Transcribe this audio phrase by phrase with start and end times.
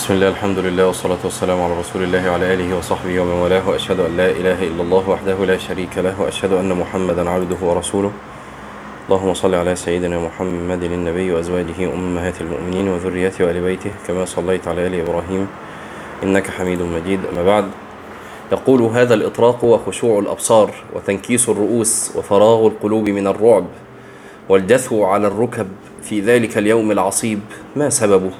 [0.00, 4.00] بسم الله الحمد لله والصلاة والسلام على رسول الله وعلى آله وصحبه ومن والاه وأشهد
[4.00, 8.12] أن لا إله إلا الله وحده لا شريك له وأشهد أن محمدا عبده ورسوله.
[9.08, 14.86] اللهم صل على سيدنا محمد النبي وأزواجه أمهات المؤمنين وذريته وآل بيته كما صليت على
[14.86, 15.46] آل إبراهيم
[16.22, 17.20] إنك حميد مجيد.
[17.32, 17.64] أما بعد
[18.52, 23.66] يقول هذا الإطراق وخشوع الأبصار وتنكيس الرؤوس وفراغ القلوب من الرعب
[24.48, 25.68] والجثو على الركب
[26.02, 27.40] في ذلك اليوم العصيب.
[27.76, 28.30] ما سببه؟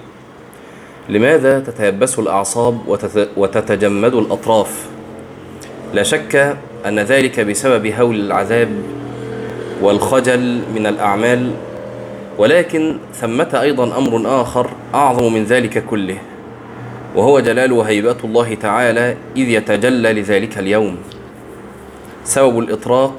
[1.10, 4.86] لماذا تتيبس الأعصاب وتت- وتتجمد الأطراف؟
[5.94, 8.68] لا شك أن ذلك بسبب هول العذاب
[9.82, 11.50] والخجل من الأعمال
[12.38, 16.18] ولكن ثمة أيضا أمر آخر أعظم من ذلك كله
[17.16, 20.96] وهو جلال وهيبة الله تعالى إذ يتجلى لذلك اليوم.
[22.24, 23.14] سبب الإطراق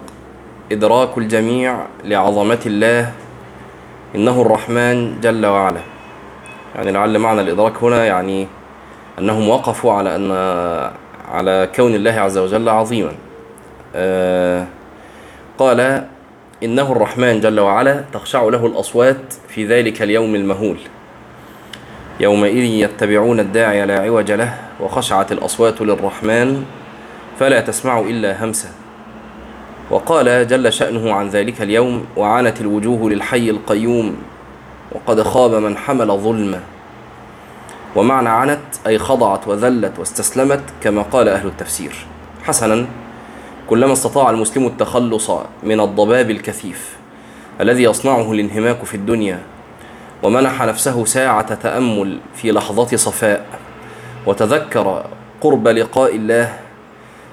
[0.71, 3.11] إدراك الجميع لعظمة الله
[4.15, 5.90] إنه الرحمن جل وعلا.
[6.75, 8.47] يعني لعل معنى الإدراك هنا يعني
[9.19, 10.31] أنهم وقفوا على أن
[11.31, 13.11] على كون الله عز وجل عظيما.
[13.95, 14.65] آه
[15.57, 16.07] قال
[16.63, 20.77] إنه الرحمن جل وعلا تخشع له الأصوات في ذلك اليوم المهول.
[22.19, 26.65] يومئذ يتبعون الداعي لا عوج له وخشعت الأصوات للرحمن
[27.39, 28.69] فلا تسمع إلا همسا
[29.89, 34.15] وقال جل شأنه عن ذلك اليوم وعانت الوجوه للحي القيوم
[34.91, 36.59] وقد خاب من حمل ظلما
[37.95, 42.05] ومعنى عنت أي خضعت وذلت واستسلمت كما قال أهل التفسير.
[42.43, 42.85] حسنا
[43.69, 45.31] كلما استطاع المسلم التخلص
[45.63, 46.97] من الضباب الكثيف
[47.61, 49.39] الذي يصنعه الانهماك في الدنيا
[50.23, 53.45] ومنح نفسه ساعة تأمل في لحظة صفاء
[54.25, 55.05] وتذكر
[55.41, 56.53] قرب لقاء الله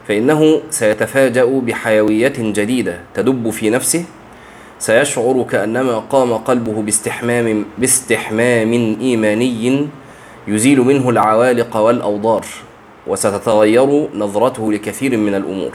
[0.08, 4.04] فإنه سيتفاجأ بحيوية جديدة تدب في نفسه
[4.78, 9.86] سيشعر كأنما قام قلبه باستحمام باستحمام إيماني
[10.48, 12.44] يزيل منه العوالق والأوضار
[13.06, 15.70] وستتغير نظرته لكثير من الأمور.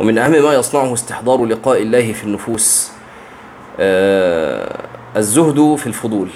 [0.00, 2.90] ومن أهم ما يصنعه استحضار لقاء الله في النفوس
[3.80, 4.76] آه،
[5.16, 6.28] الزهد في الفضول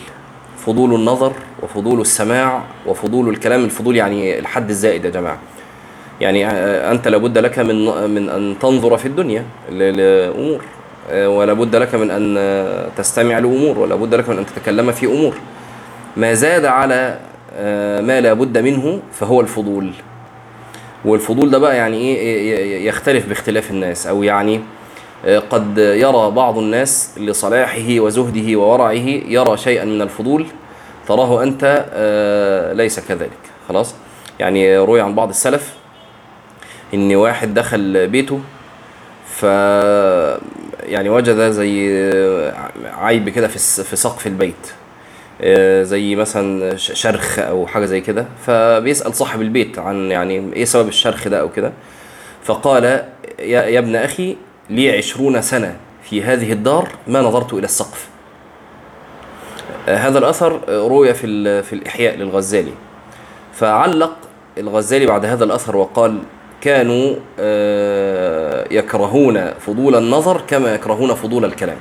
[0.67, 5.39] فضول النظر وفضول السماع وفضول الكلام الفضول يعني الحد الزائد يا جماعة.
[6.21, 10.61] يعني آه، أنت لابد لك من من أن تنظر في الدنيا ل- لأمور.
[10.61, 10.80] آه،
[11.12, 15.06] ولا بد لك من أن آه، تستمع لأمور ولا بد لك من أن تتكلم في
[15.06, 15.34] أمور.
[16.16, 17.19] ما زاد على
[17.56, 19.91] آه، ما لا بد منه فهو الفضول.
[21.04, 24.60] والفضول ده بقى يعني إيه ي- ي- يختلف باختلاف الناس أو يعني
[25.26, 28.93] آه، قد يرى بعض الناس لصلاحه وزهده وورعه
[29.28, 30.47] يرى شيئا من الفضول
[31.09, 33.31] تراه أنت آه، ليس كذلك.
[33.69, 33.94] خلاص؟
[34.41, 35.75] يعني روي عن بعض السلف
[36.94, 38.41] إن واحد دخل بيته
[39.41, 39.45] ف
[40.83, 41.91] يعني وجد زي
[42.84, 44.73] عيب كده في في سقف البيت.
[45.43, 48.27] آه، زي مثلا شرخ أو حاجة زي كده.
[48.47, 51.73] فبيسأل صاحب البيت عن يعني إيه سبب الشرخ ده أو كده.
[52.45, 53.05] فقال يا,
[53.62, 54.37] يا ابن أخي
[54.71, 58.09] لي عشرون سنة في هذه الدار ما نظرت إلى السقف.
[59.89, 62.73] آه، هذا الأثر روي في في الإحياء للغزالي.
[63.53, 64.17] فعلق
[64.59, 66.19] الغزالي بعد هذا الأثر وقال
[66.61, 68.30] كانوا آه،
[68.70, 71.78] يكرهون فضول النظر كما يكرهون فضول الكلام.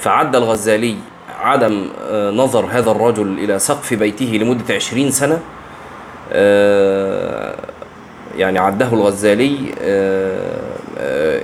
[0.00, 0.96] فعد الغزالي
[1.40, 5.40] عدم آه، نظر هذا الرجل إلى سقف بيته لمدة عشرين سنة
[6.32, 7.54] آه،
[8.36, 11.42] يعني عده الغزالي آه،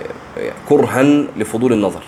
[0.68, 1.02] كرها
[1.36, 2.02] لفضول النظر.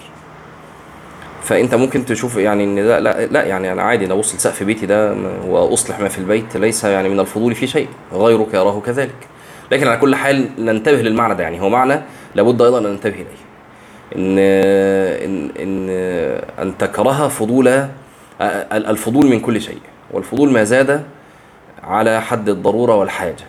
[1.43, 4.87] فأنت ممكن تشوف يعني إن ده لا لا يعني أنا عادي أنا ابص لسقف بيتي
[4.87, 5.15] ده
[5.47, 9.29] وأصلح ما في البيت ليس يعني من الفضول في شيء غيرك يراه كذلك.
[9.71, 11.43] لكن على كل حال ننتبه للمعنى ده.
[11.43, 12.01] يعني هو معنى
[12.35, 13.41] لابد أيضا أن ننتبه إليه.
[14.17, 14.39] إن
[15.25, 15.89] إن إن
[16.59, 17.87] أن تكره فضول
[18.73, 19.79] الفضول من كل شيء.
[20.11, 21.03] والفضول ما زاد
[21.83, 23.45] على حد الضرورة والحاجة.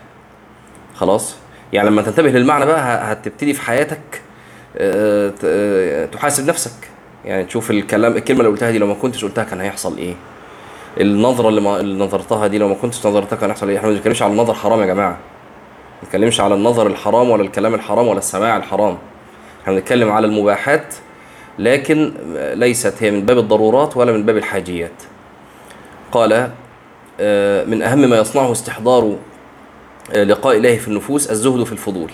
[0.96, 1.36] خلاص؟
[1.74, 4.22] يعني لما تنتبه للمعنى بقى هتبتدي في حياتك
[4.78, 6.72] آه، آه، تحاسب نفسك.
[7.26, 10.14] يعني تشوف الكلام الكلمة اللي قلتها دي لو ما كنتش قلتها كان هيحصل إيه؟
[11.02, 13.94] النظرة اللي, ما اللي نظرتها دي لو ما كنتش نظرتها كان هيحصل إيه؟ إحنا ما
[13.96, 15.18] بنتكلمش على النظر حرام يا جماعة.
[16.04, 18.98] ما على النظر الحرام ولا الكلام الحرام ولا السماع الحرام.
[19.62, 20.96] إحنا بنتكلم على المباحات
[21.60, 22.14] لكن
[22.54, 24.92] ليست هي من باب الضرورات ولا من باب الحاجيات.
[26.12, 26.52] قال
[27.20, 29.16] آه، من أهم ما يصنعه استحضار
[30.16, 32.12] آه، لقاء الله في النفوس الزهد في الفضول.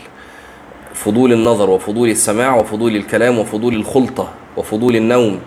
[0.94, 5.39] فضول النظر وفضول السماع وفضول الكلام وفضول الخلطة وفضول النوم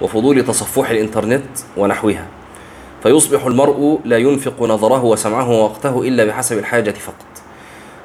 [0.00, 2.26] وفضول تصفح الإنترنت ونحوها.
[3.02, 7.31] فيصبح المرء لا ينفق نظره وسمعه ووقته إلا بحسب الحاجة فقط.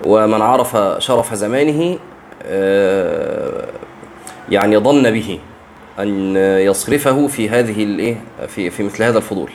[0.06, 2.00] ومن عرف شرف زمانه
[2.44, 3.68] آه،
[4.50, 5.40] يعني ظن به
[6.00, 9.50] أن يصرفه في هذه الإيه في في مثل هذا الفضول.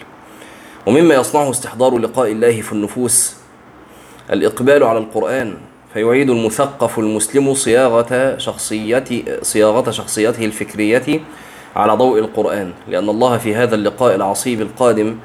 [0.86, 3.36] ومما يصنعه استحضار لقاء الله في النفوس.
[4.32, 5.54] الإقبال على القرآن
[5.92, 11.20] فيعيد المثقف المسلم صياغة شخصيته صياغة شخصيته الفكرية
[11.76, 15.16] على ضوء القرآن لأن الله في هذا اللقاء العصيب القادم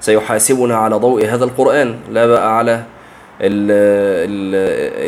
[0.00, 1.96] سيحاسبنا على ضوء هذا القرآن.
[2.10, 2.82] لا بقى على
[3.40, 3.70] ال
[4.30, 4.54] ال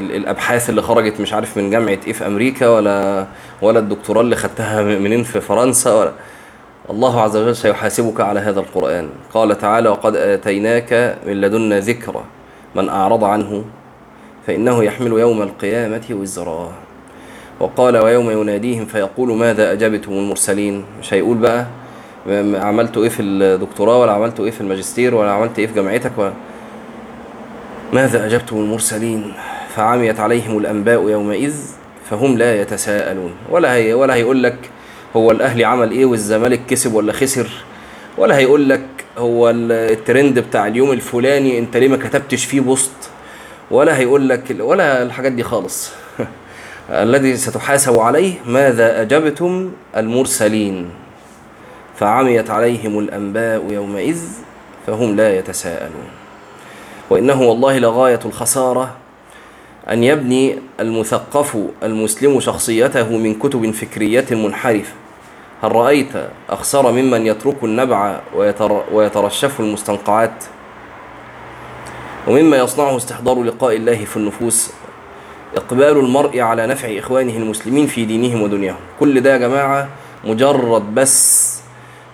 [0.05, 3.27] ال الأبحاث اللي خرجت مش عارف من جامعة إيه في أمريكا ولا
[3.63, 6.13] ولا الدكتوراه اللي خدتها منين في فرنسا ولا.
[6.91, 9.09] الله عز وجل سيحاسبك على هذا القرآن.
[9.35, 12.25] قال تعالى وقد آتيناك من لدنا ذكرى
[12.75, 13.65] من أعرض عنه
[14.47, 16.73] فإنه يحمل يوم القيامة وزرا.
[17.61, 21.67] وقال ويوم يناديهم فيقول ماذا أجبتم المرسلين؟ مش هيقول بقى
[22.67, 26.33] عملتوا إيه في الدكتوراه ولا عملتوا إيه في الماجستير ولا عملت إيه في جامعتك ولا.
[27.93, 29.33] ماذا أجبتم المرسلين؟
[29.77, 31.55] فعميت عليهم الأنباء يومئذ
[32.11, 33.33] فهم لا يتساءلون.
[33.51, 34.57] ولا هي ولا هيقول لك
[35.17, 37.49] هو الأهلي عمل إيه والزمالك كسب ولا خسر؟
[38.19, 38.87] ولا هيقول لك
[39.19, 43.11] هو الترند بتاع اليوم الفلاني أنت ليه ما كتبتش فيه بوست؟
[43.71, 45.91] ولا هيقول لك ولا الحاجات دي خالص.
[46.91, 50.91] الذي ستحاسب عليه ماذا أجبتم المرسلين؟
[51.97, 54.21] فعميت عليهم الأنباء يومئذ
[54.87, 56.28] فهم لا يتساءلون.
[57.11, 58.95] وإنه والله لغاية الخسارة
[59.91, 64.93] أن يبني المثقف المسلم شخصيته من كتب فكرية منحرفة
[65.63, 66.09] هل رأيت
[66.51, 70.45] أخسر ممن يترك النبع ويتر ويترشف المستنقعات؟
[72.29, 74.71] ومما يصنعه استحضار لقاء الله في النفوس.
[75.57, 78.77] إقبال المرء على نفع إخوانه المسلمين في دينهم ودنياهم.
[79.01, 79.89] كل ده يا جماعة
[80.25, 81.61] مجرد بس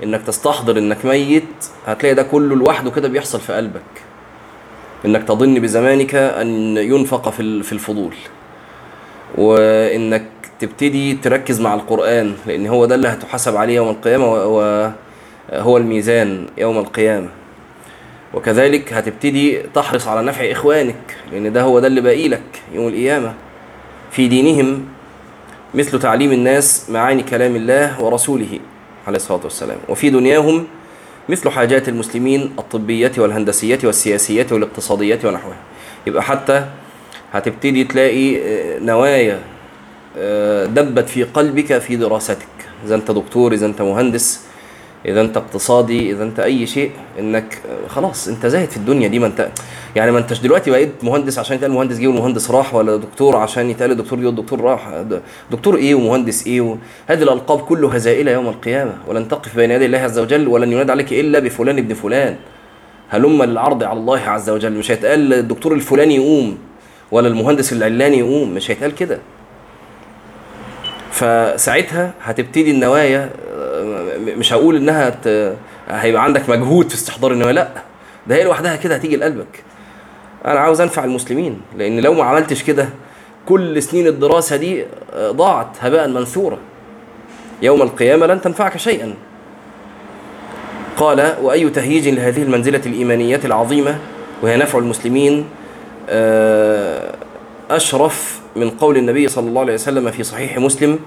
[0.02, 1.44] إنك تستحضر إنك ميت.
[1.86, 4.03] هتلاقي ده كله لوحده كده بيحصل في قلبك.
[5.04, 8.14] إنك تظن بزمانك أن ينفق في في الفضول.
[9.34, 10.24] وإنك
[10.60, 16.78] تبتدي تركز مع القرآن لأن هو ده اللي هتحاسب عليه يوم القيامة وهو الميزان يوم
[16.78, 17.28] القيامة.
[18.34, 23.34] وكذلك هتبتدي تحرص على نفع إخوانك لأن ده هو ده اللي باقي لك يوم القيامة.
[24.10, 24.84] في دينهم
[25.74, 28.58] مثل تعليم الناس معاني كلام الله ورسوله
[29.06, 29.78] عليه الصلاة والسلام.
[29.88, 30.66] وفي دنياهم
[31.28, 35.56] مثل حاجات المسلمين الطبية والهندسية والسياسية والاقتصادية ونحوها.
[36.06, 36.66] يبقى حتى
[37.32, 38.40] هتبتدي تلاقي
[38.80, 39.40] نوايا
[40.66, 42.46] دبت في قلبك في دراستك.
[42.86, 44.40] إذا أنت دكتور إذا أنت مهندس
[45.06, 47.58] إذا أنت اقتصادي إذا أنت أي شيء إنك
[47.88, 49.18] خلاص أنت زاهد في الدنيا دي.
[49.18, 49.48] ما أنت
[49.96, 53.70] يعني ما أنتش دلوقتي بقيت مهندس عشان يتقال مهندس جه والمهندس راح ولا دكتور عشان
[53.70, 55.04] يتقال الدكتور جه والدكتور راح.
[55.50, 56.76] دكتور إيه ومهندس و...
[57.06, 58.92] هذه الألقاب كلها زائلة يوم القيامة.
[59.08, 62.36] ولن تقف بين يدي الله عز وجل ولن ينادى عليك إلا بفلان ابن فلان.
[63.08, 64.72] هلم للعرض على الله عز وجل.
[64.72, 66.58] مش هيتقال الدكتور الفلاني يقوم
[67.10, 68.54] ولا المهندس العلاني يقوم.
[68.54, 69.18] مش هيتقال كده.
[71.10, 73.30] فساعتها هتبتدي النوايا
[74.24, 75.56] مش هقول إنها ت...
[75.88, 77.68] هيبقى عندك مجهود في استحضار النوايا لأ.
[78.26, 79.62] ده هي لوحدها كده هتيجي لقلبك.
[80.44, 82.88] أنا عاوز أنفع المسلمين لأن لو ما عملتش كده
[83.46, 84.84] كل سنين الدراسة دي
[85.18, 86.58] ضاعت هباء منثورا
[87.62, 89.14] يوم القيامة لن تنفعك شيئا.
[90.96, 93.98] قال وأي تهييج لهذه المنزلة الإيمانية العظيمة
[94.42, 95.44] وهي نفع المسلمين
[97.70, 100.98] أشرف من قول النبي صلى الله عليه وسلم في صحيح مسلم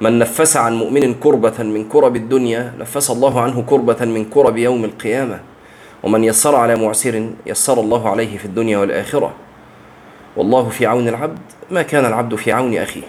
[0.00, 4.84] من نفس عن مؤمن كربة من كرب الدنيا نفس الله عنه كربة من كرب يوم
[4.84, 5.40] القيامة.
[6.02, 9.34] ومن يسر على معسر يسر الله عليه في الدنيا والآخرة.
[10.36, 11.38] والله في عون العبد
[11.70, 13.02] ما كان العبد في عون أخيه.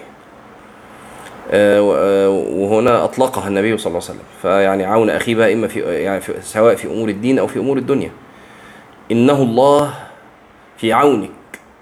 [2.56, 4.26] وهنا أطلقها النبي صلى الله عليه وسلم.
[4.42, 8.10] فيعني عون أخيه بقى إما في يعني سواء في أمور الدين أو في أمور الدنيا.
[9.12, 9.94] إنه الله
[10.76, 11.30] في عونك.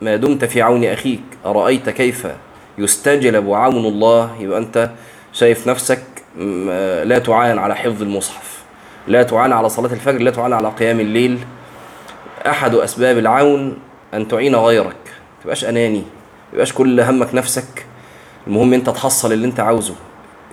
[0.00, 1.22] ما دمت في عون أخيك.
[1.46, 2.26] أرأيت كيف
[2.78, 4.90] يستجلب عون الله يبقى أنت
[5.32, 6.02] شايف نفسك
[7.04, 8.62] لا تعان على حفظ المصحف
[9.08, 11.38] لا تعان على صلاة الفجر لا تعان على قيام الليل.
[12.46, 13.76] أحد أسباب العون
[14.14, 14.96] أن تعين غيرك
[15.42, 16.02] تبقاش أناني
[16.52, 17.86] تبقاش كل همك نفسك.
[18.46, 19.94] المهم أنت تحصل اللي أنت عاوزه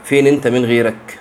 [0.03, 1.19] فين أنت من غيرك؟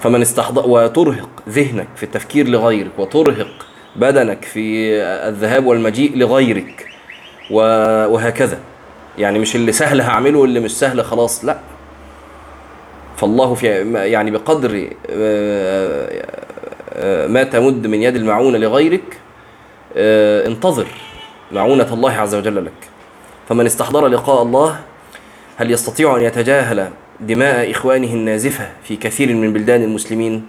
[0.00, 6.88] فمن استحضر وترهق ذهنك في التفكير لغيرك وترهق بدنك في الذهاب والمجيء لغيرك
[7.50, 8.58] وهكذا.
[9.18, 11.58] يعني مش اللي سهل هعمله واللي مش سهل خلاص لا.
[13.16, 14.90] فالله في يعني بقدر
[17.28, 19.18] ما تمد من يد المعونة لغيرك
[20.46, 20.86] انتظر
[21.52, 22.72] معونة الله عز وجل لك.
[23.48, 24.80] فمن استحضر لقاء الله
[25.56, 26.88] هل يستطيع أن يتجاهل
[27.20, 30.46] دماء إخوانه النازفة في كثير من بلدان المسلمين؟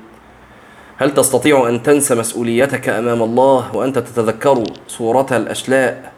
[0.97, 6.11] هل تستطيع أن تنسى مسؤوليتك أمام الله وأنت تتذكر صورة الأشلاء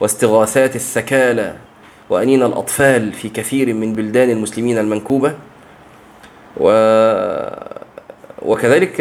[0.00, 1.56] واستغاثات الثكالى
[2.10, 5.34] وأنين الأطفال في كثير من بلدان المسلمين المنكوبة.
[6.56, 6.70] و...
[8.42, 9.00] وكذلك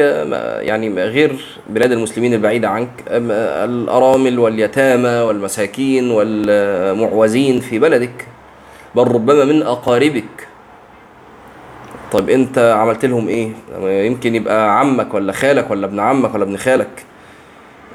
[0.62, 8.28] يعني غير بلاد المسلمين البعيدة عنك الأرامل واليتامى والمساكين والمعوزين في بلدك.
[8.96, 10.48] بل ربما من أقاربك.
[12.12, 13.52] طيب أنت عملت لهم إيه؟
[14.08, 17.06] يمكن يبقى عمك ولا خالك ولا ابن عمك ولا ابن خالك.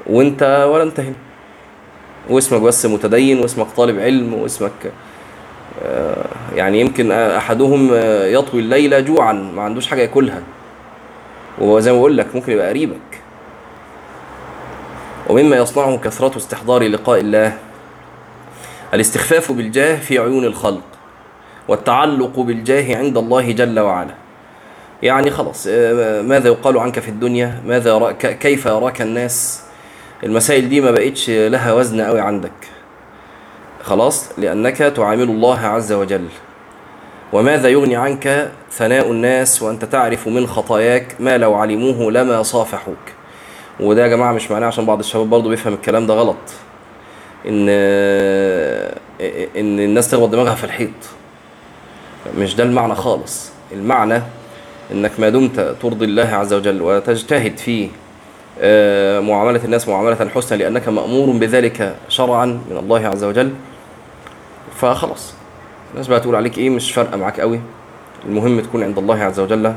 [0.07, 1.15] وأنت ولا أنت هنا.
[2.29, 4.91] واسمك بس متدين واسمك طالب علم واسمك
[5.83, 6.25] آه،
[6.55, 10.41] يعني يمكن أحدهم آه، يطوي الليل جوعا ما عندوش حاجة ياكلها.
[11.59, 13.21] وهو زي ما بقول لك ممكن يبقى قريبك.
[15.29, 17.57] ومما يصنعه كثرة استحضار لقاء الله.
[18.93, 20.83] الاستخفاف بالجاه في عيون الخلق.
[21.67, 24.13] والتعلق بالجاه عند الله جل وعلا.
[25.03, 29.63] يعني خلاص آه، ماذا يقال عنك في الدنيا؟ ماذا كيف يراك الناس؟
[30.23, 32.51] المسائل دي ما بقتش لها وزن قوي عندك.
[33.81, 36.25] خلاص؟ لأنك تعامل الله عز وجل.
[37.33, 42.97] وماذا يغني عنك ثناء الناس وأنت تعرف من خطاياك ما لو علموه لما صافحوك.
[43.79, 46.37] وده يا جماعة مش معناه عشان بعض الشباب برضو بيفهم الكلام ده غلط.
[47.47, 47.69] إن
[49.55, 50.89] إن الناس تخبط دماغها في الحيط.
[52.37, 53.51] مش ده المعنى خالص.
[53.71, 54.21] المعنى
[54.91, 57.89] إنك ما دمت ترضي الله عز وجل وتجتهد في آه،
[59.27, 63.51] معاملة الناس معاملة حسنى لأنك مأمور بذلك شرعا من الله عز وجل
[64.75, 65.33] فخلاص.
[65.93, 67.59] الناس بقى تقول عليك إيه؟ مش فارقة معاك قوي.
[68.25, 69.73] المهم تكون عند الله عز وجل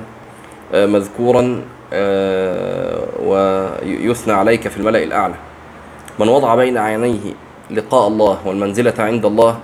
[0.75, 1.63] آه، مذكورا
[1.93, 5.35] آه، ويثنى عليك في الملأ الأعلى.
[6.19, 7.21] من وضع بين عينيه
[7.71, 9.59] لقاء الله والمنزلة عند الله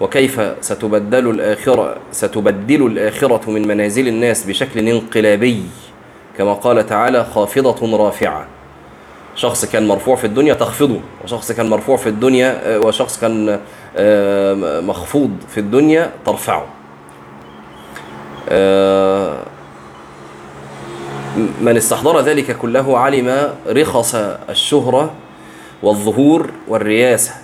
[0.00, 5.62] وكيف ستبدل الآخرة ستبدل الآخرة من منازل الناس بشكل انقلابي
[6.38, 8.46] كما قال تعالى خافضة رافعة.
[9.34, 13.60] شخص كان مرفوع في الدنيا تخفضه وشخص كان مرفوع في الدنيا آه، وشخص كان
[13.96, 16.66] آه، مخفوض في الدنيا ترفعه.
[18.48, 19.42] آه،
[21.60, 24.14] من استحضر ذلك كله علم رخص
[24.50, 25.14] الشهرة
[25.82, 27.34] والظهور والرياسة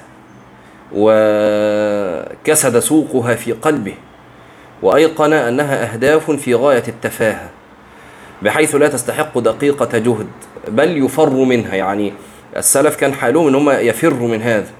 [0.95, 3.95] وكسد سوقها في قلبه
[4.83, 7.51] وأيقن أنها أهداف في غاية التفاهة.
[8.43, 10.27] بحيث لا تستحق دقيقة جهد
[10.69, 11.75] بل يفر منها.
[11.75, 12.13] يعني
[12.57, 14.71] السلف كان حالهم إن هم يفروا من هذا.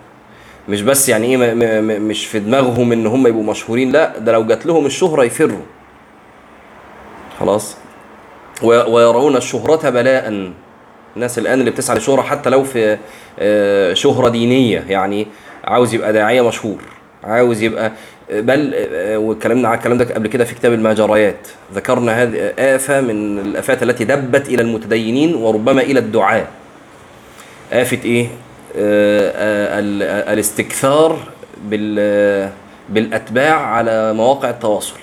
[0.69, 1.55] مش بس يعني إيه
[1.99, 5.63] مش في دماغهم إن هم يبقوا مشهورين لا ده لو جات لهم الشهرة يفروا.
[7.41, 7.77] خلاص؟
[8.63, 10.53] ويرون الشهرة بلاء.
[11.17, 12.99] الناس الآن اللي بتسعى للشهرة حتى لو في
[13.39, 15.27] آه، شهرة دينية يعني
[15.65, 16.79] عاوز يبقى داعية مشهور
[17.25, 17.93] عاوز يبقى
[18.41, 18.75] بل
[19.17, 24.05] واتكلمنا على الكلام ده قبل كده في كتاب المجريات ذكرنا هذه آفة من الآفات التي
[24.05, 26.47] دبت إلى المتدينين وربما إلى الدعاة.
[27.73, 28.27] آفة إيه؟
[28.77, 31.19] آه، ال- الاستكثار
[31.65, 32.49] بال
[32.89, 34.97] بالأتباع على مواقع التواصل.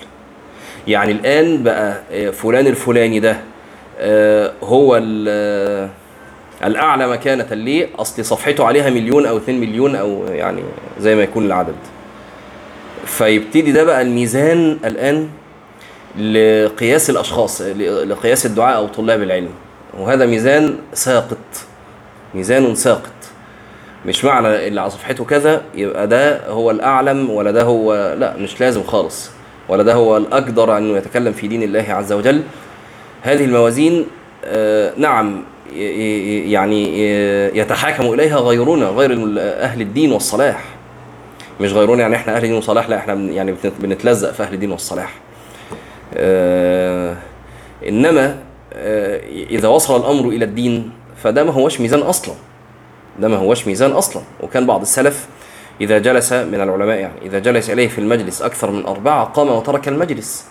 [0.88, 3.38] يعني الآن بقى آه، فلان الفلاني ده
[4.00, 5.90] آه، هو ال-
[6.66, 10.62] الأعلى مكانة ليه؟ أصل صفحته عليها مليون أو اتنين مليون أو يعني
[11.00, 11.76] زي ما يكون العدد.
[13.06, 15.30] فيبتدي ده بقى الميزان الآن
[16.18, 19.50] لقياس الأشخاص لقياس الدعاء أو طلاب العلم.
[20.00, 21.38] وهذا ميزان ساقط
[22.36, 23.12] ميزان ساقط.
[24.06, 28.60] مش معنى اللي على صفحته كذا يبقى ده هو الأعلم ولا ده هو لا مش
[28.62, 29.30] لازم خالص.
[29.70, 32.42] ولا ده هو الأقدر أنه يتكلم في دين الله عز وجل.
[33.22, 34.06] هذه الموازين
[34.46, 35.44] آه، نعم
[36.52, 40.64] يعني ي- يتحاكم إليها غيرنا غير أهل الدين والصلاح.
[41.60, 44.72] مش غيرنا يعني إحنا أهل الدين والصلاح لا إحنا يعني بنت- بنتلزق في أهل الدين
[44.72, 45.14] والصلاح.
[46.18, 47.16] آه،
[47.88, 48.38] إنما
[48.74, 50.92] آه، إذا وصل الأمر إلى الدين
[51.24, 52.36] فده ما هوش ميزان أصلا.
[53.20, 54.24] ده ما هوش ميزان أصلا.
[54.42, 55.28] وكان بعض السلف
[55.82, 59.88] إذا جلس من العلماء يعني إذا جلس إليه في المجلس أكثر من أربعة قام وترك
[59.88, 60.46] المجلس.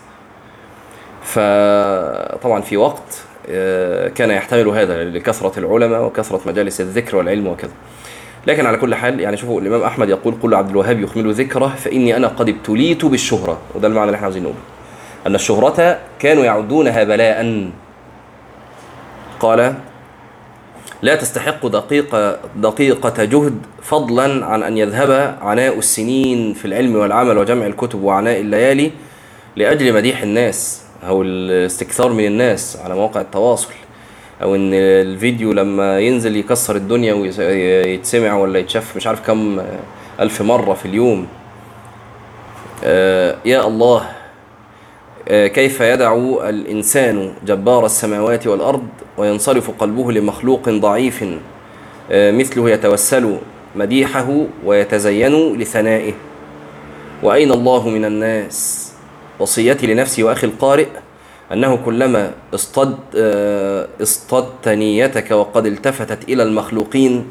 [1.25, 7.71] فطبعا في وقت آه، كان يحتمل هذا لكثرة العلماء وكثرة مجالس الذكر والعلم وكذا.
[8.49, 12.17] لكن على كل حال يعني شوفوا الإمام أحمد يقول قل عبد الوهاب يخمل ذكره فإني
[12.17, 13.59] أنا قد ابتليت بالشهرة.
[13.75, 14.59] وده المعنى اللي إحنا عاوزين نقوله.
[15.27, 17.71] أن الشهرة كانوا يعدونها بلاء.
[19.41, 19.75] قال
[21.03, 27.67] لا تستحق دقيقة دقيقة جهد فضلا عن أن يذهب عناء السنين في العلم والعمل وجمع
[27.67, 28.91] الكتب وعناء الليالي
[29.57, 33.69] لأجل مديح الناس أو الاستكثار من الناس على مواقع التواصل.
[34.43, 39.63] أو إن الفيديو لما ينزل يكسر الدنيا ويتسمع ولا يتشاف مش عارف كم
[40.21, 41.27] ألف مرة في اليوم.
[42.85, 44.03] آه، يا الله.
[45.29, 46.17] آه، كيف يدع
[46.49, 51.25] الإنسان جبار السماوات والأرض وينصرف قلبه لمخلوق ضعيف؟
[52.11, 53.37] آه، مثله يتوسل
[53.77, 56.13] مديحه ويتزين لثنائه.
[57.23, 58.93] وأين الله من الناس؟
[59.39, 60.87] وصيتي لنفسي وأخي القارئ.
[61.53, 67.27] أنه كلما اصطد آه، اصطدت نيتك وقد التفتت إلى المخلوقين.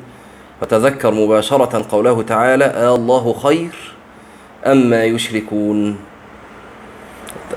[0.62, 3.94] فتذكر مباشرة قوله تعالى آه الله خير
[4.66, 5.98] أما يشركون.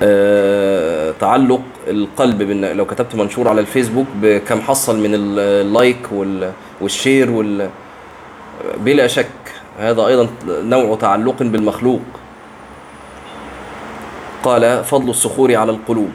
[0.03, 7.31] آه، تعلق القلب بن لو كتبت منشور على الفيسبوك بكم حصل من اللايك وال- والشير
[7.31, 7.69] وال
[8.77, 9.27] بلا شك
[9.79, 12.01] هذا أيضا نوع تعلق بالمخلوق.
[14.45, 16.13] قال فضل الصخور على القلوب.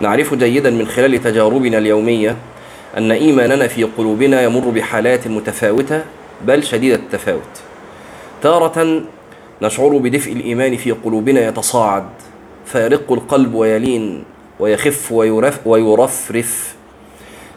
[0.00, 2.36] نعرف جيدا من خلال تجاربنا اليومية
[2.96, 6.04] أن إيماننا في قلوبنا يمر بحالات متفاوتة
[6.44, 7.40] بل شديدة التفاوت.
[8.42, 9.02] تارة
[9.62, 12.04] نشعر بدفء الإيمان في قلوبنا يتصاعد
[12.66, 14.24] فيرق القلب ويلين
[14.60, 16.74] ويخف ويرف ويرفرف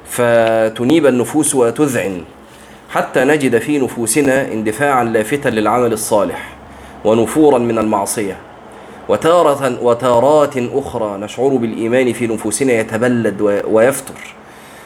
[0.10, 2.22] فتنيب النفوس وتذعن
[2.89, 6.50] حتى نجد في نفوسنا اندفاعا لافتا للعمل الصالح
[7.05, 8.38] ونفورا من المعصية.
[9.10, 14.36] وتارة وتارات أخرى نشعر بالإيمان في نفوسنا يتبلد ويفتر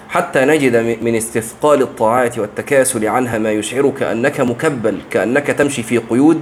[0.10, 6.42] حتى نجد من استثقال الطاعات والتكاسل عنها ما يشعرك أنك مكبل كأنك تمشي في قيود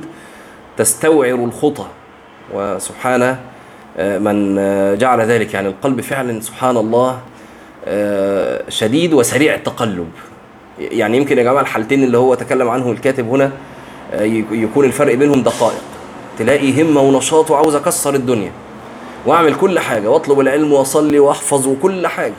[0.78, 1.86] تستوعر الخطى.
[2.54, 3.40] وسبحانه
[3.98, 7.20] آه، من آه، جعل ذلك يعني القلب فعلا سبحان الله
[7.86, 10.12] آه، شديد وسريع التقلب.
[10.80, 13.52] يعني يمكن يا جماعة الحالتين اللي هو تكلم عنه الكاتب هنا
[14.52, 15.91] يكون الفرق بينهم دقائق.
[16.42, 18.52] تلاقي همة ونشاط وعاوز أكسر الدنيا.
[19.26, 22.34] وأعمل كل حاجة وأطلب العلم وأصلي وأحفظ وكل حاجة.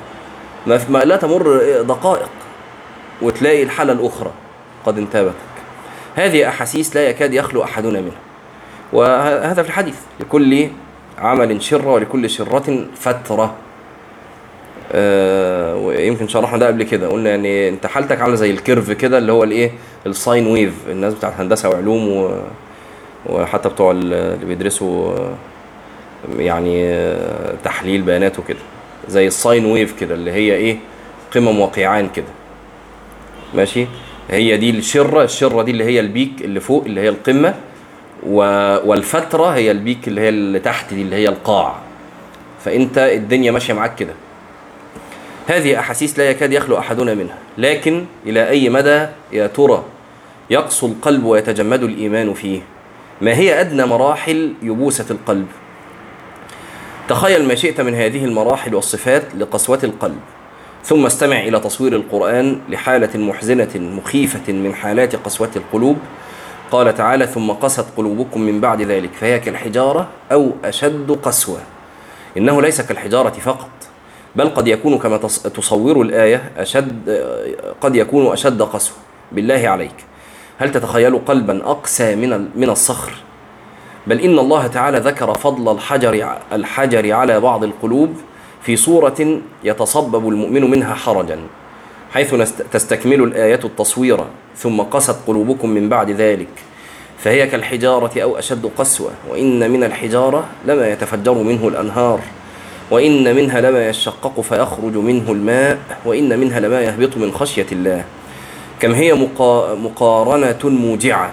[0.66, 2.30] ما, لا تمر دقائق
[3.22, 4.30] وتلاقي الحالة الأخرى
[4.86, 5.34] قد انتابتك.
[6.14, 8.20] هذه أحاسيس لا يكاد يخلو أحدنا منها.
[8.92, 10.68] وهذا في الحديث لكل
[11.18, 13.54] عمل شرة ولكل شرة فترة.
[14.92, 17.08] آه ويمكن شرحنا ده قبل كده.
[17.08, 19.70] قلنا يعني انت حالتك عاملة زي ال curve كده اللي هو الإيه؟
[20.06, 20.74] ال sine wave.
[20.88, 22.30] الناس بتاعت هندسة وعلوم و
[23.26, 25.34] وحتى بتوع ال- اللي بيدرسوا آه،
[26.38, 28.58] يعني آه، تحليل بيانات وكده
[29.08, 30.76] زي ال sine wave كده اللي هي إيه
[31.34, 32.26] قمم وقيعان كده.
[33.54, 33.86] ماشي؟
[34.30, 37.54] هي دي الشرة الشرة دي اللي هي البيك اللي فوق اللي هي القمة.
[38.26, 41.74] والفترة هي البيك اللي هي اللي تحت دي اللي هي القاع.
[42.64, 44.12] فأنت الدنيا ماشية معاك كده.
[45.46, 47.38] هذه أحاسيس لا يكاد يخلو أحدنا منها.
[47.58, 49.84] لكن إلى أي مدى يا ترى
[50.50, 52.60] يقسو القلب ويتجمد الإيمان فيه؟
[53.22, 55.46] ما هي أدنى مراحل يبوسة القلب؟
[57.08, 60.18] تخيل ما شئت من هذه المراحل والصفات لقسوة القلب.
[60.84, 65.98] ثم استمع إلى تصوير القرآن لحالة محزنة مخيفة من حالات قسوة القلوب.
[66.70, 71.58] قال تعالى ثم قست قلوبكم من بعد ذلك فهي كالحجارة أو أشد قسوة.
[72.38, 73.68] إنه ليس كالحجارة فقط
[74.36, 77.20] بل قد يكون كما تص- تصور الآية أشد
[77.80, 78.96] قد يكون أشد قسوة.
[79.32, 79.94] بالله عليك.
[80.62, 83.12] هل تتخيل قلبا أقسى من من الصخر؟
[84.06, 88.14] بل إن الله تعالى ذكر فضل الحجر الحجر على بعض القلوب
[88.62, 91.38] في صورة يتصبب المؤمن منها حرجا
[92.12, 92.34] حيث
[92.72, 94.24] تستكمل الآية التصوير
[94.56, 96.48] ثم قست قلوبكم من بعد ذلك
[97.18, 102.20] فهي كالحجارة أو أشد قسوة وإن من الحجارة لما يتفجر منه الأنهار
[102.90, 108.04] وإن منها لما يشقق فيخرج منه الماء وإن منها لما يهبط من خشية الله.
[108.82, 111.32] كم هي مقا- مقارنة موجعة.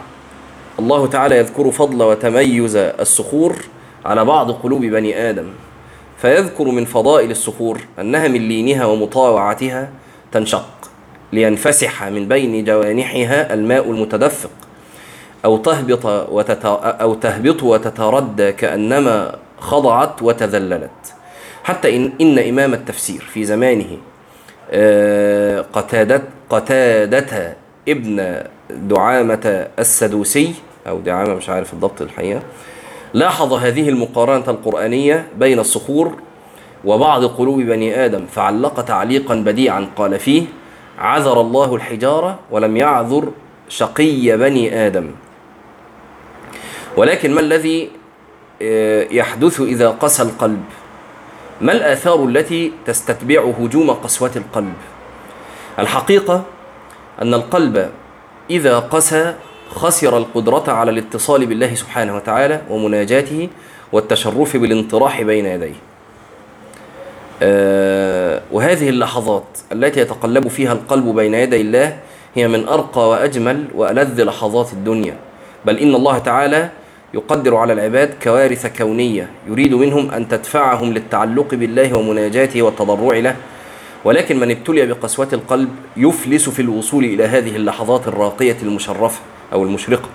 [0.80, 3.56] الله تعالى يذكر فضل وتميز الصخور
[4.06, 5.48] على بعض قلوب بني آدم
[6.18, 9.90] فيذكر من فضائل الصخور أنها من لينها ومطاوعتها
[10.32, 10.70] تنشق
[11.34, 14.50] لينفسح من بين جوانحها الماء المتدفق
[15.46, 16.66] أو تهبط وتت...
[16.66, 20.90] أو تهبط وتتردى كأنما خضعت وتذللت.
[21.64, 23.98] حتى إن, إن إمام التفسير في زمانه
[24.72, 27.58] آه، قتادة قتادة
[27.88, 30.54] ابن دعامة السدوسي
[30.88, 32.42] أو دعامة مش عارف الضبط الحقيقة.
[33.14, 36.16] لاحظ هذه المقارنة القرآنية بين الصخور
[36.86, 39.88] وبعض قلوب بني آدم فعلق تعليقا بديعا.
[39.96, 40.44] قال فيه
[41.00, 43.32] عذر الله الحجارة ولم يعذر
[43.70, 45.12] شقي بني آدم.
[46.98, 47.90] ولكن ما الذي
[48.62, 50.64] آه، يحدث إذا قسى القلب؟
[51.62, 54.74] ما الآثار التي تستتبع هجوم قسوة القلب؟
[55.80, 56.44] الحقيقة
[57.22, 57.90] أن القلب
[58.50, 59.34] إذا قسى
[59.70, 63.50] خسر القدرة على الاتصال بالله سبحانه وتعالى ومناجاته
[63.92, 65.76] والتشرف بالانطراح بين يديه.
[67.42, 71.98] آه، وهذه اللحظات التي يتقلب فيها القلب بين يدي الله
[72.36, 75.16] هي من أرقى وأجمل وألذ لحظات الدنيا.
[75.66, 76.70] بل إن الله تعالى
[77.14, 83.36] يقدر على العباد كوارث كونية يريد منهم أن تدفعهم للتعلق بالله ومناجاته والتضرع له
[84.06, 89.20] ولكن من ابتلي بقسوة القلب يفلس في الوصول إلى هذه اللحظات الراقية المشرفة
[89.54, 90.10] أو المشرقة.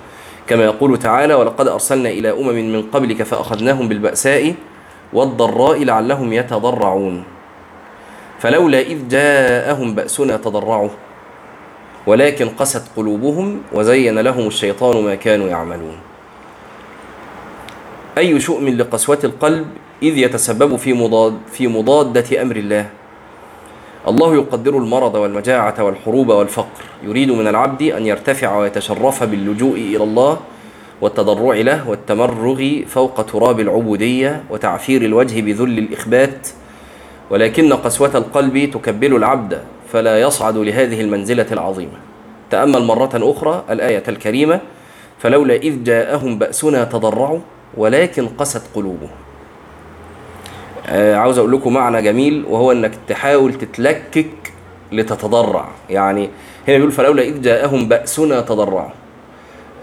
[0.47, 4.55] كما يقول تعالى ولقد أرسلنا إلى أمم من قبلك فأخذناهم بالبأساء
[5.13, 7.25] والضراء لعلهم يتضرعون.
[8.39, 10.89] فلولا إذ جاءهم بأسنا تضرعوا.
[12.07, 15.97] ولكن قست قلوبهم وزين لهم الشيطان ما كانوا يعملون.
[18.19, 19.67] أي شؤم لقسوة القلب
[20.03, 22.91] إذ يتسبب في مضاد في مضادة أمر الله؟
[24.09, 26.83] الله يقدر المرض والمجاعة والحروب والفقر.
[27.03, 30.39] يريد من العبد أن يرتفع ويتشرف باللجوء إلى الله
[31.01, 36.49] والتضرع له والتمرغ فوق تراب العبودية وتعفير الوجه بذل الإخبات.
[37.31, 39.63] ولكن قسوة القلب تكبل العبد
[39.93, 41.99] فلا يصعد لهذه المنزلة العظيمة.
[42.51, 44.61] تأمل مرة أخرى الآية الكريمة
[45.19, 47.39] فلولا إذ جاءهم بأسنا تضرعوا
[47.77, 49.24] ولكن قست قلوبهم.
[50.89, 54.53] عاوز أقول لكم معنى جميل وهو أنك تحاول تتلكك
[54.93, 55.69] لتتضرع.
[55.91, 56.31] يعني
[56.69, 58.91] هنا بيقول فلولا إذ جاءهم بأسنا تضرعوا.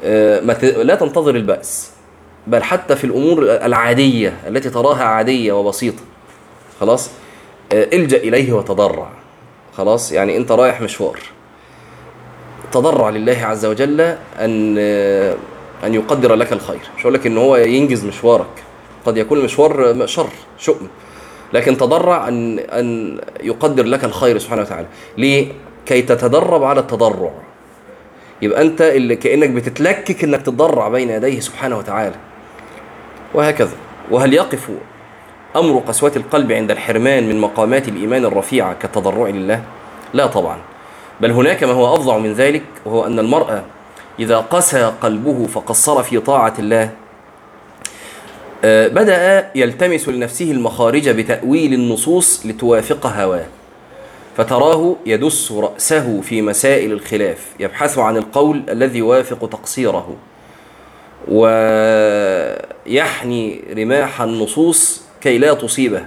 [0.04, 0.40] آه.
[0.84, 1.92] لا تنتظر البأس
[2.48, 6.02] بل حتى في الأمور العادية التي تراها عادية وبسيطة.
[6.80, 7.10] خلاص؟
[7.74, 9.10] آه إلجأ إليه وتضرع.
[9.78, 11.20] خلاص؟ يعني أنت رايح مشوار.
[12.72, 15.36] تضرع لله عز وجل آه
[15.84, 16.82] أن يقدر لك الخير.
[16.98, 18.64] مش هقول لك إن هو ينجز مشوارك.
[19.06, 20.88] قد يكون المشوار شر شؤم.
[21.54, 24.88] لكن تضرع أن أن يقدر لك الخير سبحانه وتعالى.
[25.18, 25.48] ليه؟
[25.86, 27.32] كي تتدرب على التضرع.
[28.42, 32.16] يبقى أنت اللي كأنك بتتلكك إنك تتضرع بين يديه سبحانه وتعالى.
[33.34, 33.76] وهكذا.
[34.12, 34.70] وهل يقف
[35.56, 39.64] أمر قسوة القلب عند الحرمان من مقامات الإيمان الرفيعة كالتضرع لله؟
[40.14, 40.58] لا طبعا.
[41.22, 43.64] بل هناك ما هو أفظع من ذلك وهو أن المرأة
[44.20, 46.90] إذا قسى قلبه فقصر في طاعة الله
[48.63, 53.45] بدأ يلتمس لنفسه المخارج بتأويل النصوص لتوافق هواه.
[54.38, 60.15] فتراه يدس رأسه في مسائل الخلاف يبحث عن القول الذي يوافق تقصيره.
[62.88, 66.06] ويحني رماح النصوص كي لا تصيبه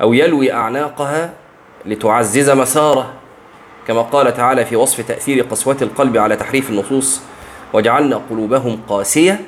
[0.00, 1.32] أو يلوي أعناقها
[1.86, 3.12] لتعزز مساره.
[3.88, 7.20] كما قال تعالى في وصف تأثير قسوة القلب على تحريف النصوص
[7.72, 9.40] وجعلنا قلوبهم قاسية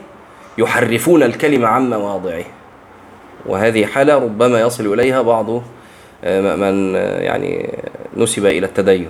[0.58, 2.44] يحرفون الكلمة عن مواضعه.
[3.46, 5.50] وهذه حالة ربما يصل إليها بعض
[6.24, 7.78] من يعني
[8.16, 9.08] نسب إلى التدين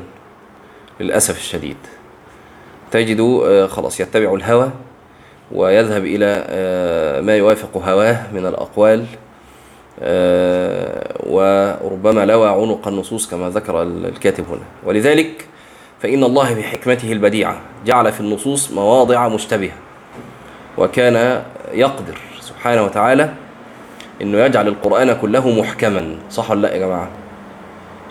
[1.00, 1.76] للأسف الشديد.
[2.90, 3.20] تجد
[3.66, 4.70] خلاص يتبع الهوى
[5.52, 6.46] ويذهب إلى
[7.22, 9.04] ما يوافق هواه من الأقوال
[11.26, 14.64] وربما لوى عنق النصوص كما ذكر الكاتب هنا.
[14.84, 15.46] ولذلك
[16.02, 19.74] فإن الله بحكمته البديعة جعل في النصوص مواضع مشتبهة.
[20.78, 23.30] وكان يقدر سبحانه وتعالى
[24.22, 26.16] إنه يجعل القرآن كله محكما.
[26.30, 27.08] صح ولا لا يا جماعة؟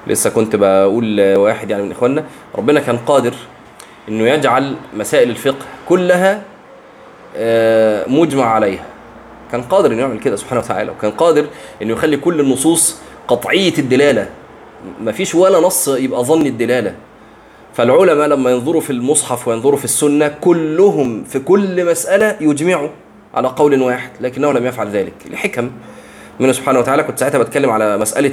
[0.08, 2.23] لسه كنت بقول لواحد يعني من إخواننا
[2.56, 3.34] ربنا كان قادر
[4.10, 6.41] إنه يجعل مسائل الفقه كلها
[8.08, 8.84] مجمع عليها.
[9.51, 11.45] كان قادر إنه يعمل كده سبحانه وتعالى وكان قادر
[11.82, 14.30] إنه يخلي كل النصوص قطعية الدلالة.
[15.01, 16.95] ما فيش ولا نص يبقى ظن الدلالة.
[17.75, 22.89] فالعلماء لما ينظروا في المصحف وينظروا في السنة كلهم في كل مسألة يجمعوا
[23.33, 25.13] على قول واحد لكنه لم يفعل ذلك.
[25.29, 25.71] لحكم
[26.39, 28.31] منه سبحانه وتعالى كنت ساعتها بتكلم على مسألة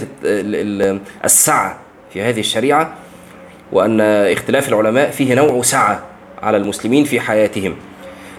[1.24, 1.78] السعة
[2.12, 2.94] في هذه الشريعة
[3.72, 6.02] وأن اختلاف العلماء فيه نوع سعة
[6.42, 7.74] على المسلمين في حياتهم.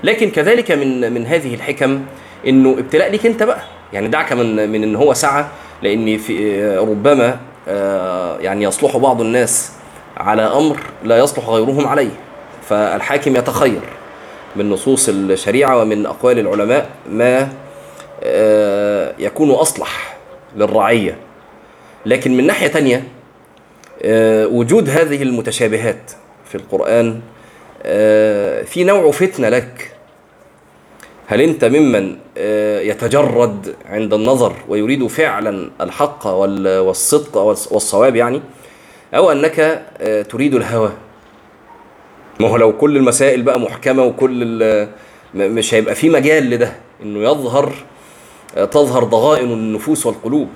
[0.03, 2.01] لكن كذلك من من هذه الحكم
[2.47, 3.61] إنه ابتلاء ليك أنت بقى.
[3.93, 7.37] يعني دعك من من إن هو سعة لأن في ربما
[8.41, 9.71] يعني يصلح بعض الناس
[10.17, 12.11] على أمر لا يصلح غيرهم عليه.
[12.69, 13.81] فالحاكم يتخير
[14.55, 17.49] من نصوص الشريعة ومن أقوال العلماء ما
[19.19, 20.17] يكون أصلح
[20.55, 21.17] للرعية.
[22.05, 23.03] لكن من ناحية تانية
[24.45, 26.11] وجود هذه المتشابهات
[26.45, 27.21] في القرآن
[28.65, 29.91] في نوع فتنة لك.
[31.27, 32.15] هل أنت ممن
[32.87, 37.37] يتجرد عند النظر ويريد فعلا الحق والصدق
[37.71, 38.41] والصواب يعني؟
[39.15, 39.85] أو أنك
[40.29, 40.91] تريد الهوى.
[42.39, 44.87] ما هو لو كل المسائل بقى محكمة وكل
[45.35, 46.73] مش هيبقى في مجال لده.
[47.03, 47.73] إنه يظهر
[48.55, 50.47] تظهر ضغائن النفوس والقلوب.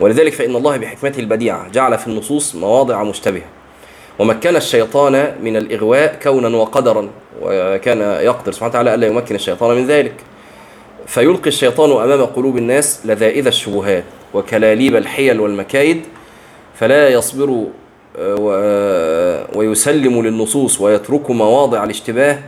[0.00, 3.44] ولذلك فإن الله بحكمته البديعة جعل في النصوص مواضع مشتبهة.
[4.18, 7.08] ومكن الشيطان من الإغواء كونا وقدرا
[7.42, 10.14] وكان يقدر سبحانه وتعالى ألا يمكن الشيطان من ذلك.
[11.06, 16.02] فيلقي الشيطان أمام قلوب الناس لذائذ الشبهات وكلاليب الحيل والمكايد
[16.74, 17.66] فلا يصبر
[19.54, 22.38] ويسلم للنصوص ويترك مواضع الاشتباه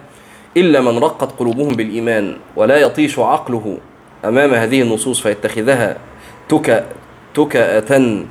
[0.57, 3.79] إلا من رقت قلوبهم بالإيمان ولا يطيش عقله
[4.25, 5.97] أمام هذه النصوص فيتخذها
[6.49, 6.87] تكأ
[7.35, 8.25] تكأة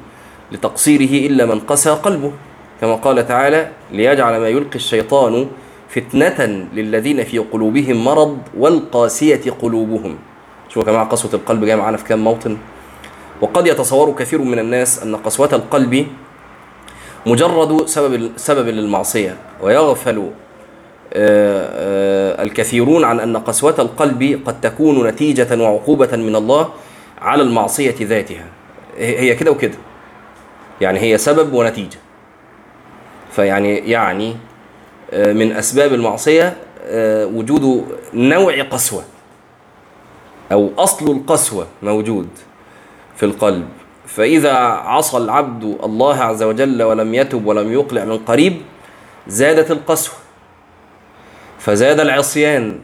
[0.51, 2.31] لتقصيره إلا من قسى قلبه.
[2.81, 5.47] كما قال تعالى ليجعل ما يلقي الشيطان
[5.89, 10.15] فتنة للذين في قلوبهم مرض والقاسية قلوبهم.
[10.69, 12.57] شوفوا يا جماعة قسوة القلب جاية معانا في كام موطن؟
[13.41, 16.07] وقد يتصور كثير من الناس أن قسوة القلب
[17.25, 20.17] مجرد سبب سبب للمعصية ويغفل
[21.13, 21.69] آه،
[22.33, 26.69] آه، الكثيرون عن أن قسوة القلب قد تكون نتيجة وعقوبة من الله
[27.21, 28.45] على المعصية ذاتها.
[28.97, 29.77] هي كده وكده.
[30.81, 31.97] يعني هي سبب ونتيجة.
[33.31, 34.35] فيعني يعني
[35.11, 39.03] آه، من أسباب المعصية آه، وجود نوع قسوة
[40.51, 42.27] أو أصل القسوة موجود.
[43.15, 43.67] في القلب.
[44.07, 48.61] فإذا عصى العبد الله عز وجل ولم يتب ولم يقلع من قريب
[49.27, 50.15] زادت القسوة.
[51.59, 52.79] فزاد العصيان.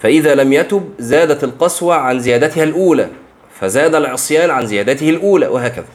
[0.00, 3.08] فإذا لم يتب زادت القسوة عن زيادتها الأولى.
[3.60, 5.86] فزاد العصيان عن زيادته الأولى وهكذا.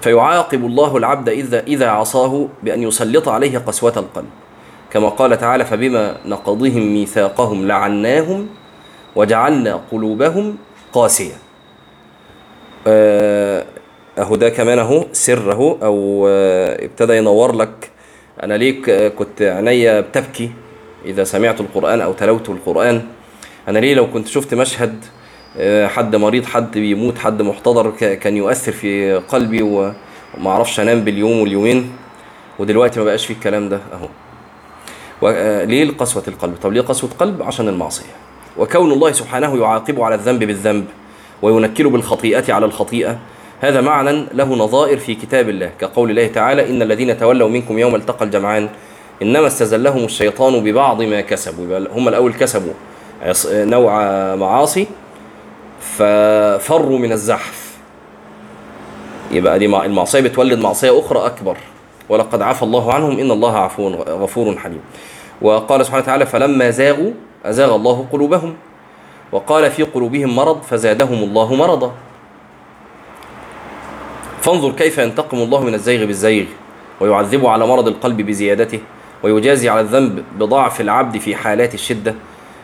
[0.00, 4.30] فيعاقب الله العبد إذا إذا عصاه بأن يسلط عليه قسوة القلب.
[4.90, 8.48] كما قال تعالى فبما نقضهم ميثاقهم لعناهم
[9.16, 10.56] وجعلنا قلوبهم
[10.92, 11.47] قاسية.
[12.86, 13.64] آه،
[14.18, 17.90] أهو ده كمان أهو سر أهو أو آه، ابتدى ينور لك.
[18.42, 20.50] أنا ليك آه، كنت عينيا بتبكي
[21.04, 23.02] إذا سمعت القرآن أو تلوت القرآن.
[23.68, 25.04] أنا ليه لو كنت شفت مشهد
[25.84, 29.94] حد مريض حد بيموت حد محتضر كان يؤثر في قلبي وما
[30.46, 31.92] أعرفش أنام باليوم واليومين.
[32.58, 34.08] ودلوقتي ما بقاش فيه الكلام ده أهو.
[35.64, 38.12] ليه قسوة القلب؟ طب ليه قسوة قلب؟ عشان المعصية.
[38.56, 40.84] وكون الله سبحانه يعاقبه على الذنب بالذنب.
[41.42, 43.18] وينكله بالخطيئة على الخطيئة.
[43.60, 47.94] هذا معنى له نظائر في كتاب الله كقول الله تعالى إن الذين تولوا منكم يوم
[47.94, 48.68] التقى الجمعان
[49.22, 51.78] إنما استزلهم الشيطان ببعض ما كسبوا.
[51.92, 52.72] هم الأول كسبوا.
[53.52, 53.94] نوع
[54.34, 54.86] معاصي
[55.80, 57.68] ففروا من الزحف.
[59.30, 61.56] يبقى دي مع- المعصية بتولد معصية أخرى أكبر.
[62.08, 64.80] ولقد عفى الله عنهم إن الله عفو غفور حليم.
[65.42, 67.10] وقال سبحانه وتعالى فلما زاغوا
[67.44, 68.54] أزاغ الله قلوبهم.
[69.32, 71.92] وقال في قلوبهم مرض فزادهم الله مرضا.
[74.40, 76.46] فانظر كيف ينتقم الله من الزيغ بالزيغ
[77.00, 78.80] ويعذبه على مرض القلب بزيادته
[79.22, 82.14] ويجازي على الذنب بضعف العبد في حالات الشدة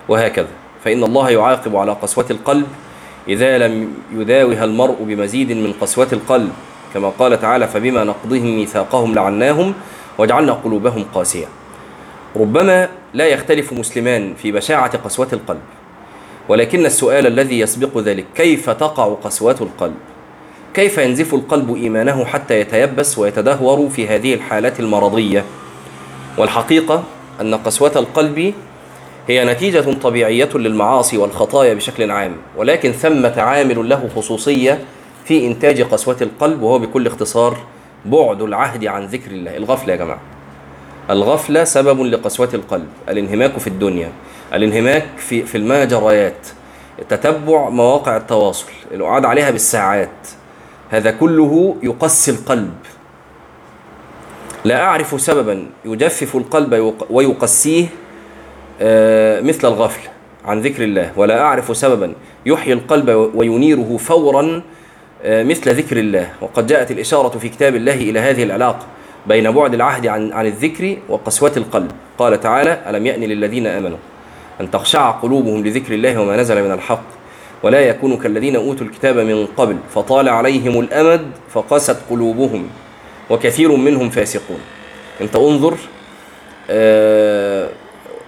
[0.09, 0.49] وهكذا.
[0.85, 2.67] فإن الله يعاقب على قسوة القلب
[3.29, 6.53] إذا لم يداوها المرء بمزيد من قسوة القلب
[6.95, 9.75] كما قال تعالى فبما نقضهم ميثاقهم لعناهم
[10.19, 11.47] وجعلنا قلوبهم قاسية.
[12.37, 15.61] ربما لا يختلف مسلمان في بشاعة قسوة القلب.
[16.49, 19.95] ولكن السؤال الذي يسبق ذلك كيف تقع قسوة القلب؟
[20.75, 25.45] كيف ينزف القلب إيمانه حتى يتيبس ويتدهور في هذه الحالات المرضية؟
[26.39, 27.05] والحقيقة
[27.41, 28.55] أن قسوة القلب
[29.29, 34.79] هي نتيجة طبيعية للمعاصي والخطايا بشكل عام ولكن ثمة عامل له خصوصية
[35.25, 37.57] في إنتاج قسوة القلب وهو بكل اختصار
[38.05, 39.57] بعد العهد عن ذكر الله.
[39.57, 40.21] الغفلة يا جماعة.
[41.11, 42.87] الغفلة سبب لقسوة القلب.
[43.09, 44.13] الانهماك في الدنيا.
[44.57, 46.47] الانهماك في, في المجريات
[47.09, 50.29] تتبع مواقع التواصل القعاد عليها بالساعات.
[50.91, 52.75] هذا كله يقسي القلب.
[54.65, 57.87] لا أعرف سببا يجفف القلب ويقسيه
[58.81, 60.11] آه، مثل الغفلة
[60.45, 61.13] عن ذكر الله.
[61.17, 62.15] ولا أعرف سببا
[62.47, 64.63] يحيي القلب وينيره فورا
[65.23, 66.31] آه، مثل ذكر الله.
[66.41, 68.87] وقد جاءت الإشارة في كتاب الله إلى هذه العلاقة
[69.27, 71.91] بين بعد العهد عن عن الذكر وقسوة القلب.
[72.19, 73.99] قال تعالى ألم يأن للذين آمنوا؟
[74.61, 77.03] أن تخشع قلوبهم لذكر الله وما نزل من الحق
[77.63, 82.67] ولا يكونوا كالذين أوتوا الكتاب من قبل فطال عليهم الأمد فقست قلوبهم
[83.31, 84.59] وكثير منهم فاسقون.
[85.21, 85.75] أنت انظر
[86.71, 87.69] آه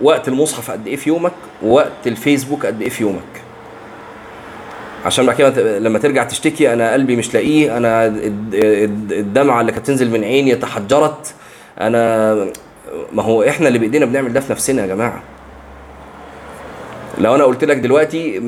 [0.03, 3.23] وقت المصحف قد إيه في يومك ووقت الفيسبوك قد إيه في يومك.
[5.05, 9.73] عشان بعد كده لما ترجع تشتكي أنا قلبي مش لاقيه أنا الد- الد- الدمعة اللي
[9.73, 11.35] كانت تنزل من عيني تحجرت
[11.81, 12.35] أنا
[13.13, 15.23] ما هو إحنا اللي بإيدينا بنعمل ده في نفسنا يا جماعة.
[17.19, 18.41] لو أنا قلت لك دلوقتي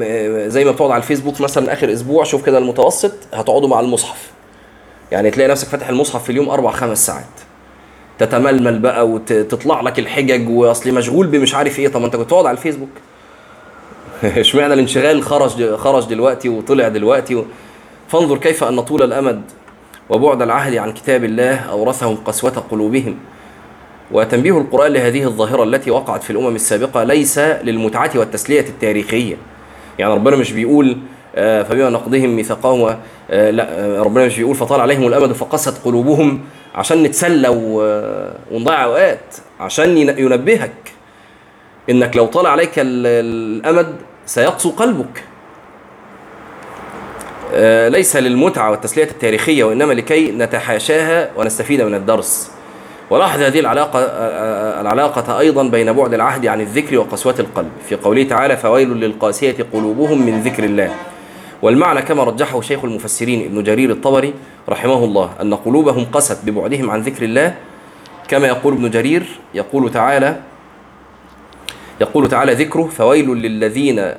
[0.51, 4.31] زي ما بتقعد على الفيسبوك مثلا آخر أسبوع شوف كده المتوسط هتقعدوا مع المصحف.
[5.13, 7.25] يعني تلاقي نفسك فاتح المصحف في اليوم أربع خمس ساعات.
[8.19, 11.89] تتململ بقى وتطلع لك الحجج وأصلي مشغول بمش عارف إيه.
[11.89, 12.89] طب ما أنت كنت تقعد على الفيسبوك.
[14.25, 17.45] إشمعنى الانشغال خرج خرج دلوقتي وطلع دلوقتي و...
[18.09, 19.43] فانظر كيف أن طول الأمد
[20.09, 23.19] وبعد العهد عن كتاب الله أورثهم قسوة قلوبهم.
[24.11, 29.37] وتنبيه القرآن لهذه الظاهرة التي وقعت في الأمم السابقة ليس للمتعة والتسلية التاريخية.
[29.99, 30.99] يعني ربنا مش بيقول
[31.37, 32.97] آه، فبما نقضهم ميثاقهم
[33.31, 33.69] آه، لا
[33.99, 36.41] آه، ربنا مش بيقول فطال عليهم الأمد فقست قلوبهم
[36.75, 37.49] عشان نتسلى
[38.51, 39.21] ونضيع أوقات
[39.61, 40.73] عشان ين- ينبهك.
[41.91, 43.07] إنك لو طال عليك ال-
[43.67, 45.23] الأمد سيقسو قلبك.
[47.89, 52.51] ليس للمتعة والتسلية التاريخية وإنما لكي نتحاشاها ونستفيد من الدرس.
[53.11, 53.99] ولاحظ هذه العلاقة
[54.81, 57.71] العلاقة أيضا بين بعد العهد عن الذكر وقسوة القلب.
[57.89, 60.95] في قوله تعالى فويل للقاسية قلوبهم من ذكر الله
[61.63, 64.35] والمعنى كما رجحه شيخ المفسرين ابن جرير الطبري
[64.69, 67.55] رحمه الله أن قلوبهم قست ببعدهم عن ذكر الله.
[68.29, 70.41] كما يقول ابن جرير يقول تعالى
[72.01, 74.15] يقول تعالى ذكره فويل للذين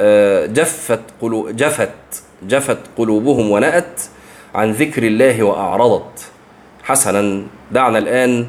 [0.00, 4.00] آه، جفت قلو جفت جفت قلوبهم ونأت
[4.54, 6.33] عن ذكر الله وأعرضت
[6.84, 7.42] حسنا.
[7.70, 8.46] دعنا الآن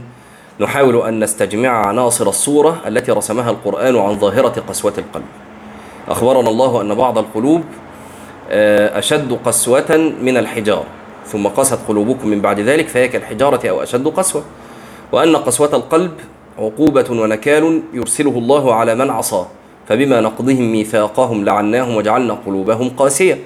[0.59, 5.25] نحاول أن نستجمع عناصر الصورة التي رسمها القرآن عن ظاهرة قسوة القلب.
[6.07, 7.63] أخبرنا الله أن بعض القلوب
[8.49, 10.85] آه، أشد قسوة من الحجارة
[11.25, 14.43] ثم قست قلوبكم من بعد ذلك فهي كالحجارة أو أشد قسوة.
[15.11, 16.11] وأن قسوة القلب
[16.59, 19.47] عقوبة ونكال يرسله الله على من عصاه
[19.87, 23.39] فبما نقضهم ميثاقهم لعناهم وجعلنا قلوبهم قاسية.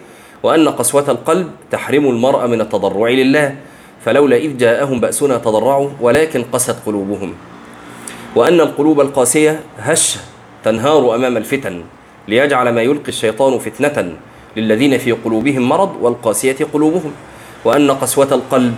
[0.43, 3.55] وأن قسوة القلب تحرم المرء من التضرع لله
[4.05, 7.33] فلولا إذ جاءهم بأسنا تضرعوا ولكن قست قلوبهم.
[8.35, 10.19] وأن القلوب القاسية هشة
[10.63, 11.83] تنهار أمام الفتن
[12.27, 14.13] ليجعل ما يلقي الشيطان فتنة
[14.57, 17.11] للذين في قلوبهم مرض والقاسية قلوبهم.
[17.65, 18.75] وأن قسوة القلب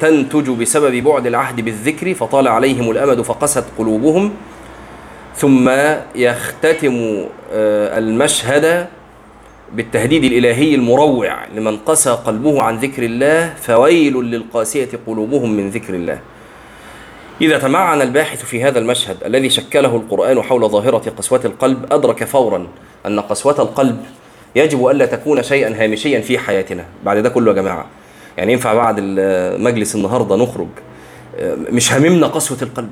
[0.00, 4.32] تنتج بسبب بعد العهد بالذكر فطال عليهم الأمد فقست قلوبهم.
[5.36, 5.70] ثم
[6.14, 8.86] يختتم آه، المشهد
[9.74, 16.20] بالتهديد الإلهي المروع لمن قسى قلبه عن ذكر الله فويل للقاسية قلوبهم من ذكر الله.
[17.40, 22.66] إذا تمعن الباحث في هذا المشهد الذي شكله القرآن حول ظاهرة قسوة القلب أدرك فورا
[23.06, 24.00] أن قسوة القلب
[24.56, 26.84] يجب ألا تكون شيئا هامشيا في حياتنا.
[27.04, 27.86] بعد ده كله يا جماعة
[28.38, 30.68] يعني ينفع بعد المجلس النهاردة نخرج؟
[31.70, 32.90] مش هاممنا قسوة القلب.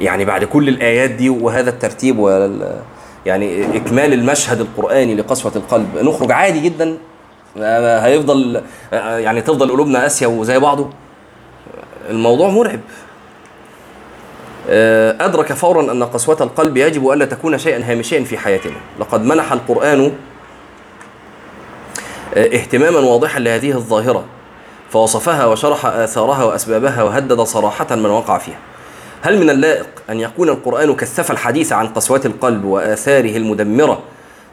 [0.00, 2.80] يعني بعد كل الآيات دي وهذا الترتيب وال
[3.26, 5.98] يعني إكمال المشهد القرآني لقسوة القلب.
[5.98, 6.98] نخرج عادي جدا.
[8.02, 8.62] هيفضل
[8.92, 10.90] يعني تفضل قلوبنا قاسية وزي بعضه.
[12.10, 12.80] الموضوع مرعب.
[15.20, 18.76] أدرك فورا أن قسوة القلب يجب ألا تكون شيئا هامشيا في حياتنا.
[19.00, 20.12] لقد منح القرآن
[22.36, 24.24] اهتماما واضحا لهذه الظاهرة
[24.90, 28.58] فوصفها وشرح آثارها وأسبابها وهدد صراحة من وقع فيها.
[29.22, 34.02] هل من اللائق أن يكون القرآن كثف الحديث عن قسوة القلب وآثاره المدمرة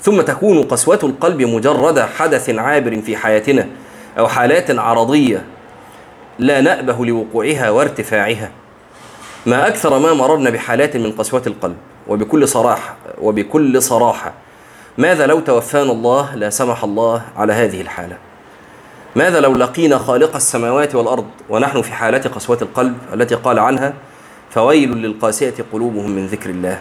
[0.01, 3.67] ثم تكون قسوة القلب مجرد حدث عابر في حياتنا
[4.19, 5.45] أو حالات عرضية
[6.39, 8.51] لا نأبه لوقوعها وارتفاعها؟
[9.45, 11.75] ما أكثر ما مررنا بحالات من قسوة القلب
[12.07, 14.33] وبكل صراحة وبكل صراحة
[14.97, 18.17] ماذا لو توفانا الله لا سمح الله على هذه الحالة؟
[19.15, 23.93] ماذا لو لقينا خالق السماوات والأرض ونحن في حالة قسوة القلب التي قال عنها
[24.53, 26.79] فويل للقاسية قلوبهم من ذكر الله.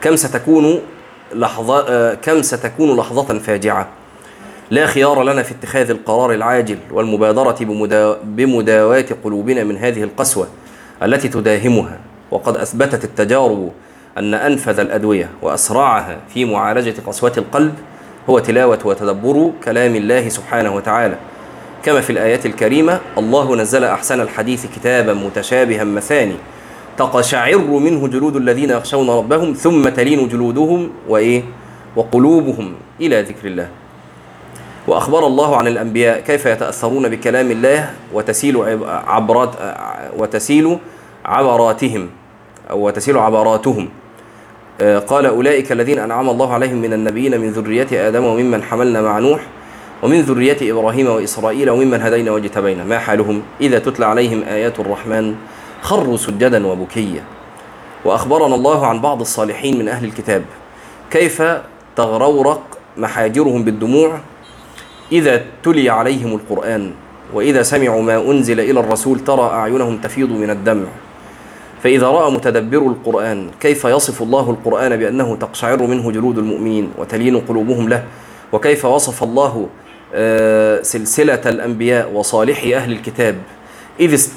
[0.00, 0.80] كم ستكون
[1.34, 3.88] لحظة كم ستكون لحظة فاجعة؟
[4.70, 7.56] لا خيار لنا في اتخاذ القرار العاجل والمبادرة
[8.24, 10.46] بمداواة قلوبنا من هذه القسوة
[11.02, 11.98] التي تداهمها.
[12.30, 13.72] وقد أثبتت التجارب
[14.18, 17.74] أن أنفذ الأدوية وأسرعها في معالجة قسوة القلب
[18.30, 21.16] هو تلاوة وتدبر كلام الله سبحانه وتعالى.
[21.82, 26.36] كما في الآيات الكريمة الله نزل أحسن الحديث كتابا متشابها مثاني
[26.96, 31.42] تقشعر منه جلود الذين يخشون ربهم ثم تلين جلودهم وإيه؟
[31.96, 33.68] وقلوبهم إلى ذكر الله.
[34.86, 38.56] وأخبر الله عن الأنبياء كيف يتأثرون بكلام الله وتسيل
[39.06, 39.50] عبرات
[40.18, 40.78] وتسيل
[41.24, 42.08] عبراتهم
[42.70, 43.88] أو وتسيل عبراتهم.
[44.80, 49.18] آه، قال أولئك الذين أنعم الله عليهم من النبيين من ذرية آدم وممن حملنا مع
[49.18, 49.40] نوح
[50.02, 52.84] ومن ذرية إبراهيم وإسرائيل وممن هدينا واجتبينا.
[52.84, 55.34] ما حالهم؟ إذا تتلى عليهم آيات الرحمن
[55.84, 57.24] خروا سجدا وبكيا.
[58.04, 60.42] وأخبرنا الله عن بعض الصالحين من أهل الكتاب.
[61.10, 61.42] كيف
[61.96, 62.62] تغرورق
[62.96, 64.18] محاجرهم بالدموع
[65.12, 66.92] إذا تلي عليهم القرآن؟
[67.34, 70.88] وإذا سمعوا ما أنزل إلى الرسول ترى أعينهم تفيض من الدمع.
[71.82, 77.88] فإذا رأى متدبر القرآن كيف يصف الله القرآن بأنه تقشعر منه جلود المؤمنين وتلين قلوبهم
[77.88, 78.04] له؟
[78.52, 79.68] وكيف وصف الله
[80.14, 83.36] آه، سلسلة الأنبياء وصالحي أهل الكتاب؟
[84.00, 84.28] إذ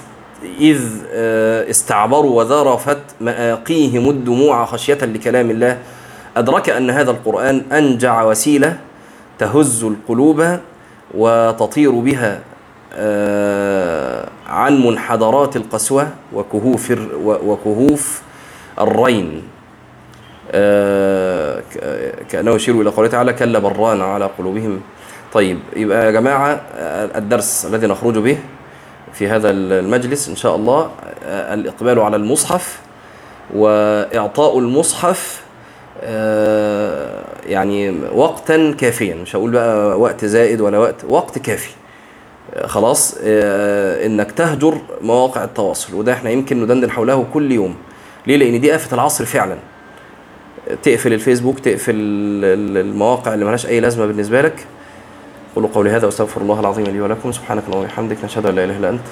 [0.60, 0.82] إذ
[1.14, 5.78] آه، استعبروا وذرفت مآقيهم الدموع خشية لكلام الله.
[6.38, 8.78] أدرك أن هذا القرآن أنجع وسيلة
[9.40, 10.58] تهز القلوب
[11.14, 12.40] وتطير بها
[12.94, 18.22] آه، عن منحدرات القسوة وكهوف وكهوف
[18.80, 19.44] الرين.
[20.52, 21.62] آه،
[22.30, 24.82] كأنه يشير إلى قوله تعالى كلا بران على قلوبهم.
[25.34, 26.62] طيب يبقى يا جماعة
[27.16, 28.38] الدرس الذي نخرج به
[29.14, 30.92] في هذا المجلس إن شاء الله
[31.26, 32.80] الإقبال على المصحف
[33.56, 35.42] وإعطاء المصحف
[37.46, 41.70] يعني وقتا كافيا مش هقول بقى وقت زائد ولا وقت وقت كافي.
[42.54, 47.76] آه، خلاص آه، إنك تهجر مواقع التواصل وده إحنا يمكن ندندن حوله كل يوم.
[48.28, 49.58] ليه؟ لأن دي آفة العصر فعلا.
[50.84, 54.66] تقفل الفيسبوك تقفل ال- المواقع اللي ملهاش أي لازمة بالنسبة لك.
[55.58, 57.32] قولوا قولي هذا وأستغفر الله العظيم لي ولكم.
[57.32, 59.08] سبحانك اللهم وبحمدك نشهد أن لا إله إلا أنت.